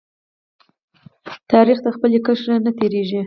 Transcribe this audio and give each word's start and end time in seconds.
تاریخ 1.51 1.77
د 1.83 1.87
خپل 1.95 2.11
کرښې 2.25 2.55
نه 2.65 2.71
تیریږي. 2.77 3.19